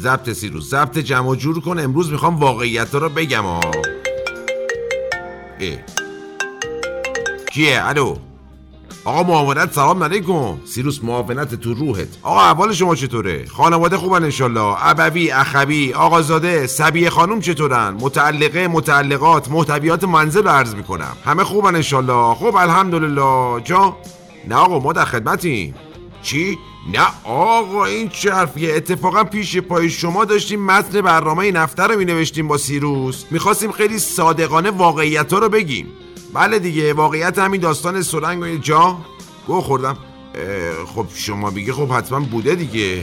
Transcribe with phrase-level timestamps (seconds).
[0.00, 1.78] ضبط سیروس ضبط جمع جور کن.
[1.78, 3.60] امروز می‌خوام واقعیت رو بگم ها
[5.60, 5.78] اه.
[7.52, 8.16] کیه؟ الو.
[9.04, 10.58] آقا معاونت سلام علیکم.
[10.66, 12.08] سیروس معاونت تو روحت.
[12.22, 14.86] آقا احوال شما چطوره؟ خانواده خوبن انشالله.
[14.88, 21.16] ابوی اخوی آقازاده سبیه خانوم چطورن؟ متعلقه متعلقات محتویات منزل رو عرض می‌کنم.
[21.24, 22.34] همه خوبن انشالله.
[22.34, 23.60] خب الحمدلله.
[23.64, 23.96] جا
[24.48, 25.74] نه آقا ما در خدمتیم.
[26.22, 26.58] چی؟
[26.92, 32.04] نه آقا این چه حرفیه؟ اتفاقا پیش پای شما داشتیم متن برنامه نفته رو می
[32.04, 33.24] نوشتیم با سیروس.
[33.30, 35.86] می‌خواستیم خیلی صادقانه واقعیت ها رو بگیم.
[36.34, 38.98] بله دیگه واقعیت همین داستان سرنگ و جا.
[39.46, 39.98] گو خوردم.
[40.94, 43.02] خب شما بگی خب حتما بوده دیگه.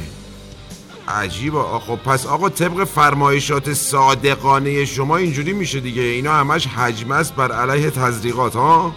[1.08, 1.60] عجیبه.
[1.60, 6.02] خب پس آقا طبق فرمایشات صادقانه شما اینجوری میشه دیگه.
[6.02, 8.96] اینا همش حجم است بر علیه تزریقات ها؟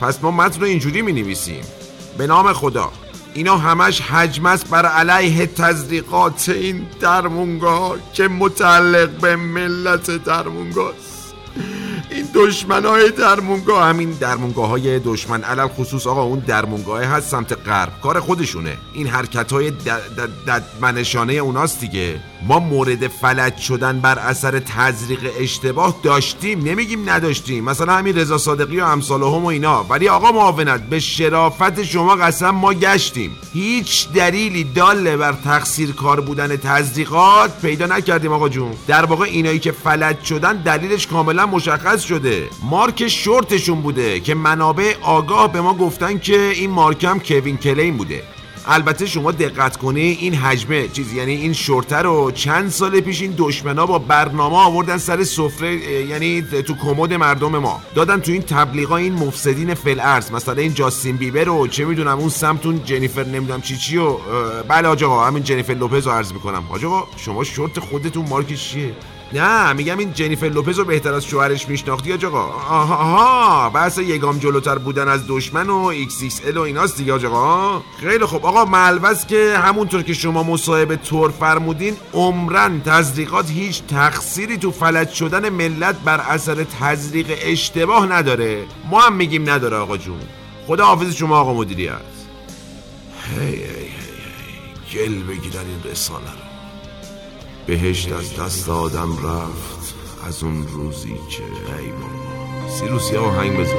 [0.00, 1.64] پس ما متن رو اینجوری می نویسیم
[2.18, 2.92] به نام خدا.
[3.38, 11.17] اینا همش حجم است بر علیه تزریقات این درمونگاه که متعلق به ملت درمونگاه است.
[12.18, 15.44] این دشمن های درمونگاه همین درمونگاه های دشمن.
[15.44, 17.92] علل خصوص آقا اون درمونگاه هست سمت غرب.
[18.02, 18.76] کار خودشونه.
[18.92, 19.72] این حرکت های
[20.46, 22.20] ددمنشانه اوناست دیگه.
[22.42, 26.64] ما مورد فلج شدن بر اثر تزریق اشتباه داشتیم.
[26.64, 27.64] نمیگیم نداشتیم.
[27.64, 29.84] مثلا همین رضا صادقی و امثال هم و اینا.
[29.84, 33.36] ولی آقا معاونت به شرافت شما قسم ما گشتیم.
[33.52, 38.72] هیچ دلیلی داله بر تقصیر کار بودن تزریقات پیدا نکردیم آقا جون.
[38.86, 42.48] در واقع اینایی که فلج شدن دلیلش کاملا مشخص شده.
[42.62, 48.22] مارک شورتشون بوده که منابع آگاه به ما گفتن که این مارکم کوین کلین بوده.
[48.70, 53.34] البته شما دقت کنی این حجمه چیز یعنی این شورته رو چند سال پیش این
[53.38, 55.74] دشمنا با برنامه آوردن سر سفره
[56.06, 57.80] یعنی تو کمد مردم ما.
[57.94, 62.18] دادن تو این تبلیغا این مفسدین فل ارز مثلا این جاستین بیبر رو چه می‌دونم
[62.18, 64.16] اون سمتون جنیفر نمی‌دونم چی چی و
[64.68, 66.64] بله آقا همین جنیفر لوپز رو عرض می‌کنم.
[66.70, 68.92] آقا شما شورت خودتون مارکش چیه؟
[69.32, 72.42] نه میگم این جنیفر لوپز رو بهتر از شوهرش میشناختی آقا.
[72.42, 77.26] آها بحث یه گام جلوتر بودن از دشمن و ایکس ایکس ال و ایناست دیگه
[77.26, 77.82] آقا.
[78.00, 78.46] خیلی خوب.
[78.46, 85.08] آقا ملوز که همونطور که شما مصاحبه تور فرمودین عمرن تزریقات هیچ تقصیری تو فلج
[85.08, 88.64] شدن ملت بر اثر تزریق اشتباه نداره.
[88.90, 90.20] ما هم میگیم نداره آقا جون.
[90.66, 91.92] خدا حافظ شما آقا مدیریت.
[93.38, 93.88] هی هی هی
[94.90, 95.08] هی.
[95.08, 96.47] گل بگیرن این رسانه رو
[97.68, 99.94] بهشت از دست آدم رفت
[100.28, 101.42] از اون روزی که
[101.78, 103.74] ای بابا سیروس یه آهنگ بزن.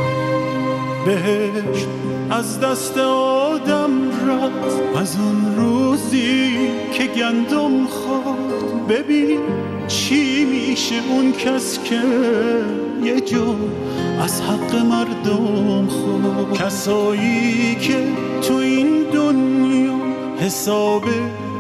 [1.06, 1.88] بهشت
[2.30, 3.90] از دست آدم
[4.28, 6.52] رفت از اون روزی
[6.94, 8.88] که گندم خورد.
[8.88, 9.40] ببین
[9.88, 12.02] چی میشه اون کس که
[13.04, 13.56] یه جو
[14.22, 16.54] از حق مردم خورد.
[16.54, 18.08] کسایی که
[18.42, 18.99] تو این
[20.50, 21.06] حساب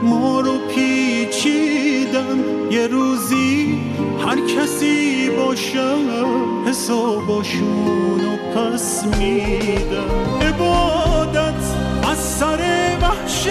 [0.03, 3.77] ما رو پیچیدن یه روزی
[4.25, 5.99] هر کسی باشم
[6.67, 11.63] حساباشونو پس میدن عبادت
[12.11, 12.59] از سر
[13.01, 13.49] وحشت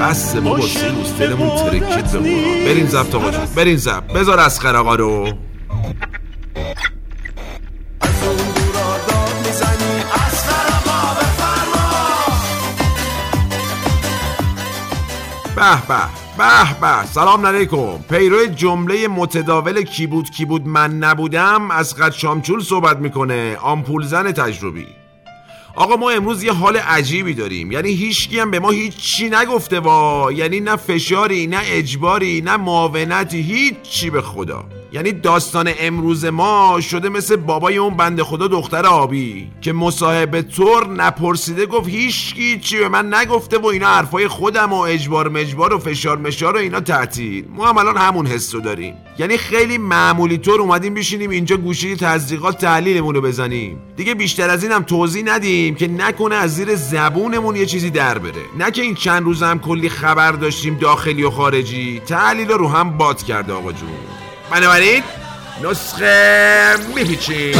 [0.00, 2.22] بس بابا سیروس دلمون ترکید
[2.64, 4.12] به زبط آقا جون برین زبط.
[4.12, 5.28] بذار از آقا رو.
[15.64, 15.80] به
[16.38, 17.06] به به.
[17.06, 17.98] سلام علیکم.
[17.98, 23.56] پیرو جمله متداول کی بود کی بود من نبودم از قد شامچول صحبت می‌کنه.
[23.60, 25.03] آمپول زن تجربی.
[25.76, 27.72] آقا ما امروز یه حال عجیبی داریم.
[27.72, 33.42] یعنی هیچکی هم به ما هیچی نگفته وا یعنی نه فشاری نه اجباری نه معاونتی
[33.42, 34.64] هیچی به خدا.
[34.92, 40.88] یعنی داستان امروز ما شده مثل بابای اون بنده خدا دختر آبی که مصاحبه طور
[40.88, 45.78] نپرسیده گفت هیچکی چی به من نگفته و اینا حرفای خودم و اجبار مجبار و
[45.78, 47.44] فشار مشار و اینا تعطیل.
[47.48, 48.94] ما هم الان همون حس داریم.
[49.18, 53.82] یعنی خیلی معمولی طور اومدیم بشینیم اینجا گوشی تزریقات تحلیلمون رو بزنیم.
[53.96, 58.18] دیگه بیشتر از این هم توضیح ندیم که نکنه از زیر زبونمون یه چیزی در
[58.18, 58.42] بره.
[58.58, 62.02] نه که این چند روز هم کلی خبر داشتیم داخلی و خارجی.
[62.06, 63.88] تحلیل رو هم باد کرده آقا جون.
[64.50, 65.02] بنابراین
[65.62, 67.54] نسخه میپیچیم.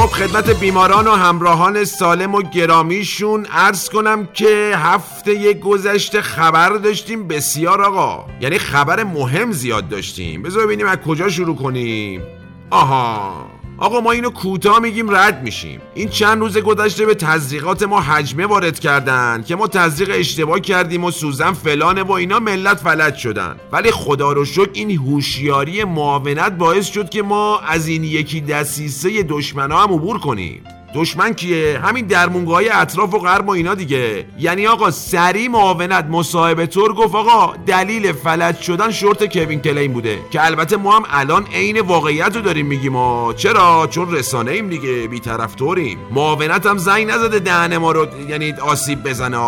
[0.00, 7.28] خب خدمت بیماران و همراهان سالم و گرامیشون عرض کنم که هفته گذشته خبر داشتیم.
[7.28, 10.42] بسیار آقا یعنی خبر مهم زیاد داشتیم.
[10.42, 12.22] بذار ببینیم از کجا شروع کنیم.
[12.70, 13.59] آها.
[13.80, 15.80] آقا ما اینو کوتاه میگیم رد میشیم.
[15.94, 21.04] این چند روز گذشته به تزریقات ما حجمه وارد کردن که ما تزریق اشتباه کردیم
[21.04, 23.56] و سوزن فلانه و اینا ملت فلج شدن.
[23.72, 29.22] ولی خدا رو شکر این هوشیاری معاونت باعث شد که ما از این یکی دسیسه
[29.22, 30.64] دشمنا هم عبور کنیم.
[30.94, 34.26] دشمن کیه؟ همین درمونگاه های اطراف و غرب و اینا دیگه.
[34.38, 40.18] یعنی آقا سری معاونت مصاحبه طور گفت آقا دلیل فلج شدن شورت Calvin Klein بوده.
[40.30, 44.68] که البته ما هم الان عین واقعیت رو داریم میگیم ما چرا؟ چون رسانه ایم
[44.68, 45.98] دیگه بیطرفداریم.
[46.10, 49.38] معاونت هم زنگ نزده دهن ما رو یعنی آسیب بزنه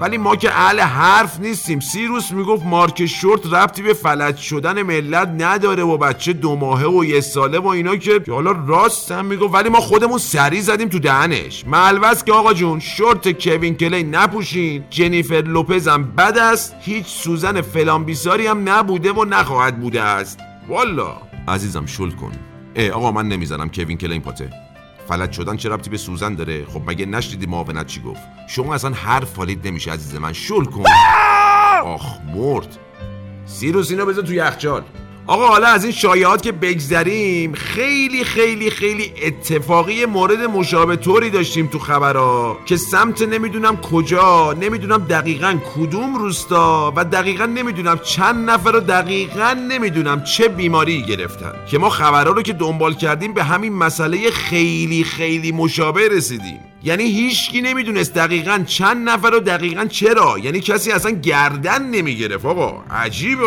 [0.00, 1.80] ولی ما که اهل حرف نیستیم.
[1.80, 7.04] سیروس می‌گفت مارک شورت ربطی به فلج شدن ملت نداره و بچه دو ماهه و
[7.04, 9.54] یه ساله و اینا که حالا راست هم می‌گفت.
[9.54, 11.64] ولی ما خودمون سری زدیم تو دهنش.
[11.66, 14.84] ملوز که آقا جون شورت Calvin Klein نپوشین.
[14.90, 16.74] جنیفر لوپز هم بد است.
[16.80, 20.38] هیچ سوزن فلان بیساری هم نبوده و نخواهد بوده است.
[20.68, 21.16] والا.
[21.48, 22.32] عزیزم شل کن.
[22.74, 24.50] ای آقا من نمی‌زنم کوین کلین پاته.
[25.08, 28.90] فلج شدن چه ربطی به سوزن داره؟ خب مگه نشدیدی معاونت چی گفت؟ شما اصلا
[28.90, 30.32] حرف فالید نمیشه عزیز من.
[30.32, 30.84] شل کن.
[31.84, 32.78] آخ مرد.
[33.46, 34.82] سیروس اینو بذار تو یخچال.
[35.28, 41.66] آقا حالا از این شایعات که بگذریم خیلی خیلی خیلی اتفاقی مورد مشابه طوری داشتیم
[41.66, 48.72] تو خبرها که سمت نمی‌دونم کجا نمی‌دونم دقیقا کدوم روستا و دقیقا نمی‌دونم چند نفر
[48.72, 53.72] رو دقیقا نمی‌دونم چه بیماری گرفتن که ما خبرها رو که دنبال کردیم به همین
[53.72, 56.60] مسئله خیلی خیلی مشابه رسیدیم.
[56.82, 60.38] یعنی هیچکی نمی‌دونست دقیقا چند نفر رو دقیقا چرا.
[60.38, 62.44] یعنی کسی اصلا گردن نمی‌گرفت.
[62.44, 63.44] آقا عجیبه.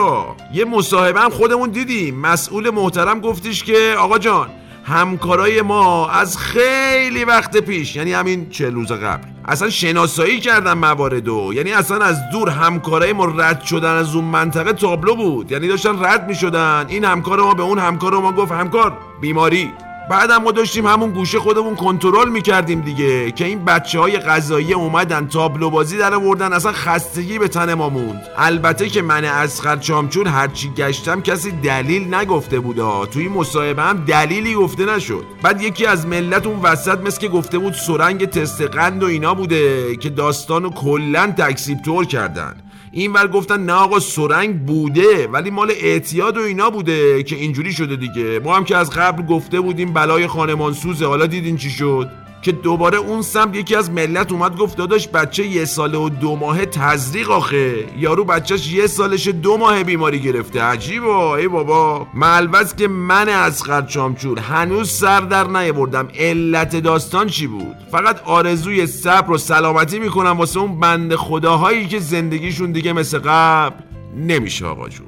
[0.54, 2.16] یه مصاحبه هم خودمون دیدیم.
[2.16, 4.50] مسئول محترم گفتش که آقا جان
[4.84, 11.28] همکارای ما از خیلی وقت پیش یعنی همین چه روز قبل اصلا شناسایی کردن موارد
[11.28, 15.52] یعنی اصلا از دور همکارای ما رد شدن از اون منطقه تابلو بود.
[15.52, 19.72] یعنی داشتن رد می شدن این همکار ما به اون همکار ما گفت همکار بیماری.
[20.10, 25.28] بعد ما داشتیم همون گوشه خودمون کنترل می‌کردیم دیگه که این بچه های غذایی اومدن
[25.28, 28.22] تابلو بازی در آوردن اصلا خستگی به تن ما موند.
[28.38, 33.06] البته که من از چامچون هرچی گشتم کسی دلیل نگفته بودا.
[33.06, 35.26] توی مصاحبه هم دلیلی گفته نشد.
[35.44, 39.34] بعد یکی از ملت اون وسط مثل که گفته بود سرنگ تست قند و اینا
[39.34, 42.56] بوده که داستانو کلا تکسیب طور کردن.
[42.94, 47.74] این ور گفتن نه آقا سرنگ بوده ولی مال اعتیاد و اینا بوده که اینجوری
[47.74, 48.40] شده دیگه.
[48.40, 51.06] ما هم که از قبل گفته بودیم بلای خانمان سوزه.
[51.06, 55.48] حالا دیدین چی شد؟ که دوباره اون سمت یکی از ملت اومد گفت داداش بچه
[55.48, 57.86] یه ساله و دو ماه تزریق آخه.
[57.98, 60.62] یارو بچهش یه سالش دو ماه بیماری گرفته.
[60.62, 61.08] عجیبه.
[61.08, 62.08] ای بابا.
[62.14, 66.08] ملوز که من از چامچور هنوز سر در نیاوردم.
[66.20, 72.00] علت داستان چی بود؟ فقط آرزوی صبر و سلامتی می‌کنم واسه اون بند خداهایی که
[72.00, 73.76] زندگیشون دیگه مثل قبل
[74.18, 75.08] نمیشه آقا جون.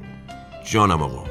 [0.71, 1.23] جانم آقا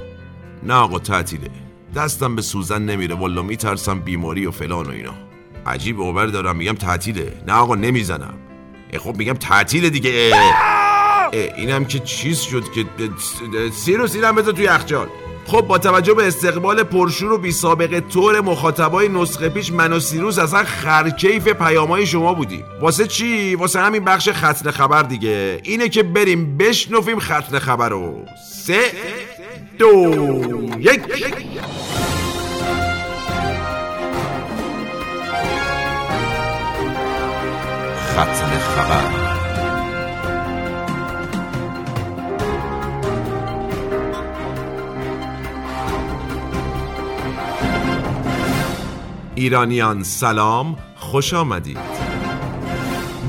[0.62, 1.50] نه آقا تعطیله.
[1.96, 3.14] دستم به سوزن نمیره.
[3.14, 5.31] والا میترسم بیماری و فلان و اینا.
[5.67, 7.32] عجیب اوبر دارم میگم تعطیله.
[7.47, 8.35] نه آقا نمی‌زنم.
[8.99, 10.32] خب میگم تعطیله دیگه.
[11.56, 12.85] اینم که چیز شد که
[13.73, 15.06] سیرو سیرم بذار توی یخچال.
[15.47, 20.00] خب با توجه به استقبال پرشور و بی سابقه طور مخاطبای نسخه پیش من و
[20.00, 22.64] سیروس اصلا خرکیف پیامای شما بودیم.
[22.81, 25.61] واسه چی؟ واسه همین بخش ختن خبر دیگه.
[25.62, 28.25] اینه که بریم بشنفیم ختن خبر رو.
[28.62, 28.81] سه
[29.79, 30.14] دو
[30.79, 31.00] یک.
[38.12, 39.33] ختم خبر.
[49.35, 51.78] ایرانیان سلام خوش آمدید.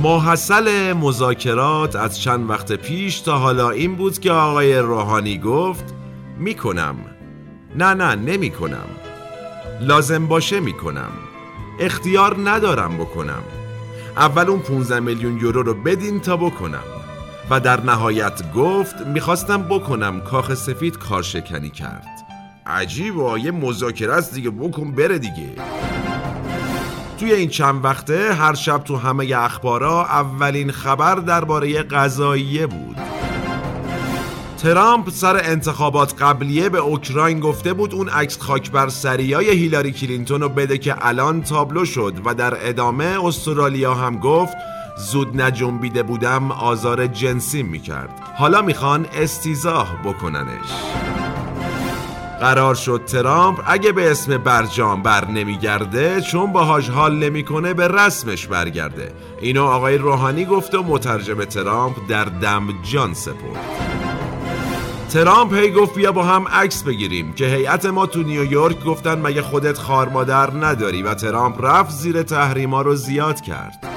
[0.01, 5.93] ماحصل مذاکرات از چند وقت پیش تا حالا این بود که آقای روحانی گفت
[6.37, 6.95] می‌کنم.
[7.75, 8.89] نه نه نمی کنم
[9.81, 11.11] لازم باشه می‌کنم.
[11.79, 13.43] اختیار ندارم بکنم.
[14.17, 16.83] اول اون 15 میلیون یورو رو بدین تا بکنم.
[17.49, 20.21] و در نهایت گفت می‌خواستم بکنم.
[20.21, 22.07] کاخ سفید کارشکنی کرد.
[22.65, 25.49] عجیبا یه مذاکره است دیگه بکن بره دیگه.
[27.19, 32.97] توی این چند وقته هر شب تو همه اخبارا اولین خبر درباره قضاییه بود.
[34.63, 40.41] ترامپ سر انتخابات قبلیه به اوکراین گفته بود اون عکس خاک بر سریای هیلاری کلینتون
[40.41, 44.53] رو بده که الان تابلو شد و در ادامه استرالیا هم گفت
[45.11, 48.09] زود نجنبیده بودم آزار جنسی می‌کرد.
[48.37, 50.69] حالا می‌خوان استیزاه بکننش.
[52.39, 58.47] قرار شد ترامپ اگه به اسم برجام بر نمیگرده چون باهاش حال نمی‌کنه به رسمش
[58.47, 59.13] برگرده.
[59.41, 63.92] اینو آقای روحانی گفت و مترجم ترامپ در دم جان سپرد.
[65.13, 69.41] ترامپ هی گفت بیا با هم عکس بگیریم که هیئت ما تو نیویورک گفتن مگه
[69.41, 73.87] خودت خارمادر نداری؟ و ترامپ رفت زیر تحریما رو زیاد کرد.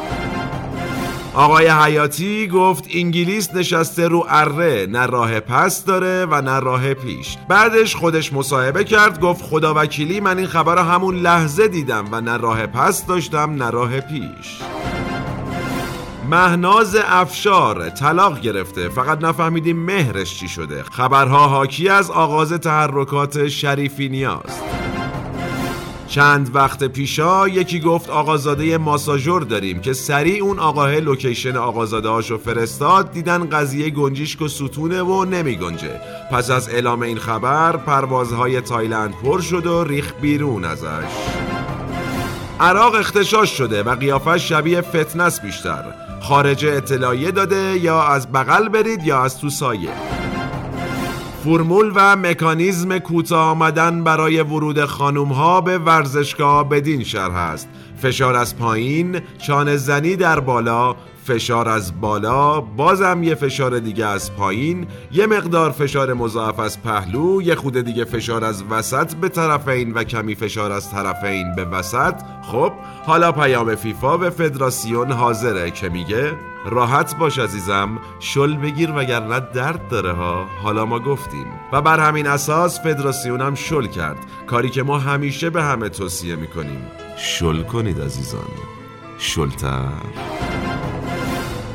[1.35, 7.37] آقای حیاتی گفت انگلیس نشسته رو اره نه راه پس داره و نه راه پیش.
[7.49, 12.37] بعدش خودش مصاحبه کرد گفت خدا وکیلی من این خبر همون لحظه دیدم و نه
[12.37, 14.61] راه پس داشتم نه راه پیش.
[16.31, 18.89] مهناز افشار طلاق گرفته.
[18.89, 20.83] فقط نفهمیدیم مهرش چی شده.
[20.83, 24.63] خبرها حاکی از آغاز تحرکات شریفی نیاست
[26.09, 32.39] چند وقت پیشا یکی گفت آقازاده ماساژور داریم که سریع اون آقاه location آقازاده هاشو
[32.39, 33.13] فرستاد.
[33.13, 39.15] دیدن قضیه گنجیشک و ستونه و نمی گنجه پس از اعلام این خبر پروازهای تایلند
[39.23, 41.13] پر شد و ریخ بیرون ازش.
[42.61, 46.06] عراق اختشاش شده و قیافش شبیه فتنس بیشتر.
[46.29, 49.91] خارجه اطلاعیه داده یا از بغل برید یا از تو سایه.
[51.45, 57.69] فرمول و مکانیزم کوتاه آمدن برای ورود خانوم ها به ورزشگاه بدین شرح است.
[58.03, 64.37] فشار از پایین چانه زنی در بالا فشار از بالا بازم یه فشار دیگه از
[64.37, 69.93] پایین یه مقدار فشار مضاعف از پهلو یه خود دیگه فشار از وسط به طرفین
[69.93, 72.15] و کمی فشار از طرفین به وسط.
[72.43, 72.73] خب
[73.07, 76.33] حالا پیام فیفا به فدراسیون حاضره که میگه
[76.67, 80.47] راحت باش عزیزم شل بگیر وگرنه درد داره ها.
[80.63, 81.47] حالا ما گفتیم.
[81.73, 84.19] و بر همین اساس فدراسیونم شل کرد.
[84.47, 86.87] کاری که ما همیشه به همه توصیه می‌کنیم.
[87.17, 88.41] شل کنید عزیزان.
[89.19, 90.46] شلتر.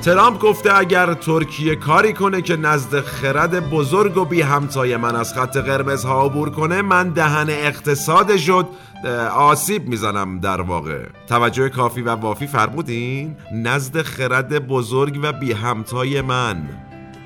[0.01, 5.33] ترامپ گفته اگر ترکیه کاری کنه که نزد خرد بزرگ و بی همتای من از
[5.33, 8.67] خط قرمز ها عبور کنه من دهن اقتصاد شد
[9.35, 11.05] آسیب می‌زنم در واقع.
[11.27, 16.69] توجه کافی و وافی فرمودین؟ نزد خرد بزرگ و بی همتای من.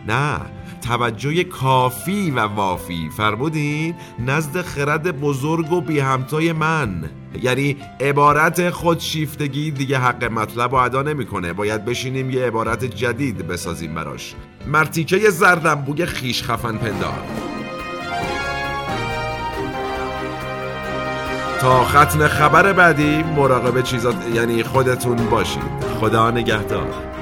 [0.08, 0.38] نه
[0.82, 7.04] توجه کافی و وافی فرمودین؟ نزد خرد بزرگ و بی همتای من.
[7.44, 11.54] یعنی عبارت خودشیفتگی دیگه حق مطلب رو ادا نمی‌کنه.
[11.54, 14.36] باید بشینیم یه عبارت جدید بسازیم براش.
[14.68, 17.20] مرتیکه زردنبوی خیش خفن پندار.
[21.62, 25.64] تا ختم خبر بعدی مراقب چیزات یعنی خودتون باشید.
[26.00, 27.15] خدا نگهدار.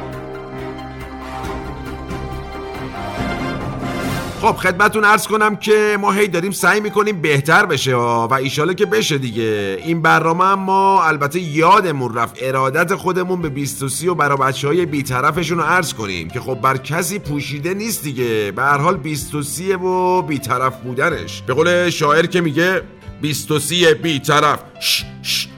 [4.44, 8.86] خب خدمتون ارز کنم که ما هی داریم سعی می‌کنیم بهتر بشه و ایشاله که
[8.86, 9.78] بشه دیگه.
[9.86, 15.58] این برنامه ما البته یادمون رفت ارادت خودمون به 23 و برای بچه های بیطرفشون
[15.58, 18.52] رو ارز کنیم که خب بر کسی پوشیده نیست دیگه.
[18.56, 21.42] به هر حال 23 و بیطرف بودنش.
[21.42, 22.82] به قول شاعر که میگه
[23.22, 25.53] 23 بیطرف ش ش ش ش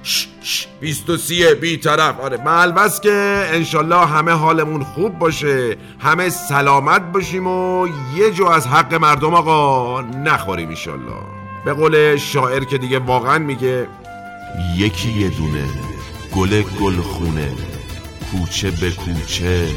[0.79, 2.19] 23 بی طرف.
[2.19, 8.67] آره ملوز که انشالله همه حالمون خوب باشه همه سلامت باشیم و یه جو از
[8.67, 11.13] حق مردم آقا نخوریم انشالله.
[11.65, 13.87] به قول شاعر که دیگه واقعا میگه
[14.77, 15.65] یکی یه دونه
[16.35, 17.51] گل گل خونه
[18.31, 19.67] کوچه به کوچه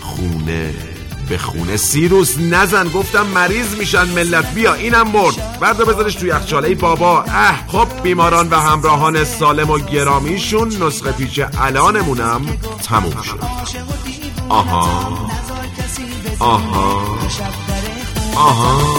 [0.00, 0.93] خونه.
[1.28, 1.76] به خونه.
[1.76, 4.74] سیروس نزن گفتم مریض میشن ملت بیا.
[4.74, 6.74] اینم مرد بعد بذارش توی یخچاله.
[6.74, 7.64] بابا اه.
[7.68, 12.46] خب بیماران و همراهان سالم و گرامیشون نسخه پیچ الانمونم
[12.82, 13.40] تموم شد.
[14.48, 15.28] آها.
[16.38, 17.18] آها.
[18.36, 18.94] آها.